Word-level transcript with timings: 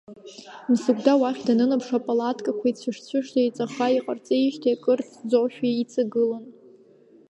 Мсыгәда 0.71 1.13
уахь 1.19 1.41
данынаԥш 1.47 1.89
апалаткақәа 1.97 2.69
цәыш-цәышӡа 2.79 3.41
иҵаӷӷа 3.47 3.87
иҟарҵеижьҭеи 3.97 4.75
акыр 4.75 4.99
ҵӡошәа 5.07 5.67
иҵагылан. 5.81 6.45